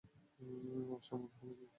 [1.01, 1.65] সম্ভব হবে কি?